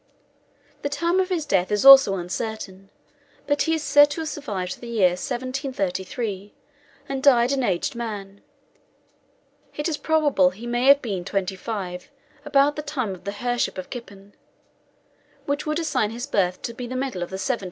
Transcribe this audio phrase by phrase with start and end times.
[0.41, 2.89] * The time of his death is also uncertain,
[3.45, 6.55] but as he is said to have survived the year 1733,
[7.07, 8.41] and died an aged man,
[9.75, 12.09] it is probable he may have been twenty five
[12.43, 14.33] about the time of the Her' ship of Kippen,
[15.45, 17.59] which would assign his birth to the middle of the 17th century.